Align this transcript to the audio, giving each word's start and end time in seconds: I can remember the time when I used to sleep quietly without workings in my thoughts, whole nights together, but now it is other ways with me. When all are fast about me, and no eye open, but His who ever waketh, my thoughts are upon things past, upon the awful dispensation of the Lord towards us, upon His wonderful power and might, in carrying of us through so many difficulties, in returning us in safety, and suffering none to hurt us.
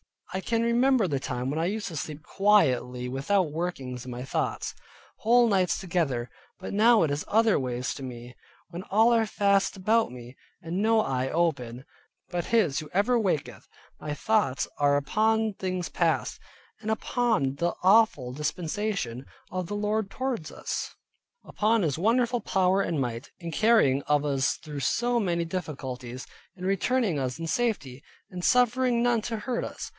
I 0.33 0.39
can 0.39 0.63
remember 0.63 1.07
the 1.09 1.19
time 1.19 1.49
when 1.49 1.59
I 1.59 1.65
used 1.65 1.89
to 1.89 1.97
sleep 1.97 2.23
quietly 2.23 3.09
without 3.09 3.51
workings 3.51 4.05
in 4.05 4.11
my 4.11 4.23
thoughts, 4.23 4.73
whole 5.19 5.47
nights 5.49 5.77
together, 5.77 6.31
but 6.57 6.73
now 6.73 7.03
it 7.03 7.11
is 7.11 7.25
other 7.27 7.59
ways 7.59 7.93
with 7.95 8.05
me. 8.05 8.35
When 8.69 8.81
all 8.83 9.13
are 9.13 9.25
fast 9.25 9.75
about 9.75 10.09
me, 10.09 10.37
and 10.61 10.81
no 10.81 11.01
eye 11.01 11.29
open, 11.29 11.83
but 12.29 12.45
His 12.45 12.79
who 12.79 12.89
ever 12.93 13.19
waketh, 13.19 13.67
my 13.99 14.13
thoughts 14.13 14.67
are 14.77 14.95
upon 14.95 15.53
things 15.55 15.89
past, 15.89 16.39
upon 16.81 17.55
the 17.55 17.73
awful 17.83 18.31
dispensation 18.31 19.25
of 19.51 19.67
the 19.67 19.75
Lord 19.75 20.09
towards 20.09 20.49
us, 20.49 20.95
upon 21.43 21.83
His 21.83 21.97
wonderful 21.99 22.39
power 22.39 22.81
and 22.81 22.99
might, 23.01 23.29
in 23.37 23.51
carrying 23.51 24.01
of 24.03 24.23
us 24.23 24.55
through 24.55 24.79
so 24.79 25.19
many 25.19 25.43
difficulties, 25.45 26.25
in 26.55 26.65
returning 26.65 27.19
us 27.19 27.37
in 27.37 27.47
safety, 27.47 28.01
and 28.31 28.43
suffering 28.45 29.03
none 29.03 29.21
to 29.23 29.35
hurt 29.39 29.65
us. 29.65 29.89